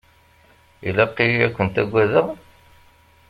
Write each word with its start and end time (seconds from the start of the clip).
Ilaq-iyi 0.87 1.39
ad 1.45 1.51
kent-agadeɣ? 1.55 2.27